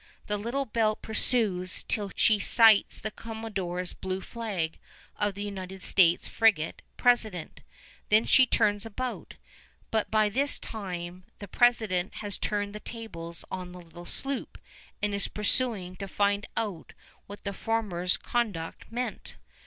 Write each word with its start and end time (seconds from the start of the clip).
The 0.25 0.37
Little 0.39 0.65
Belt 0.65 1.03
pursues 1.03 1.83
till 1.83 2.11
she 2.15 2.39
sights 2.39 2.99
the 2.99 3.11
commodore's 3.11 3.93
blue 3.93 4.19
flag 4.21 4.79
of 5.15 5.35
the 5.35 5.43
United 5.43 5.83
States 5.83 6.27
frigate 6.27 6.81
President, 6.97 7.61
then 8.09 8.25
she 8.25 8.47
turns 8.47 8.83
about; 8.83 9.35
but 9.91 10.09
by 10.09 10.27
this 10.27 10.57
time 10.57 11.25
the 11.37 11.47
President 11.47 12.15
has 12.15 12.39
turned 12.39 12.73
the 12.73 12.79
tables 12.79 13.45
on 13.51 13.73
the 13.73 13.79
little 13.81 14.07
sloop, 14.07 14.57
and 15.03 15.13
is 15.13 15.27
pursuing 15.27 15.95
to 15.97 16.07
find 16.07 16.47
out 16.57 16.93
what 17.27 17.43
the 17.43 17.53
former's 17.53 18.17
conduct 18.17 18.91
meant. 18.91 19.35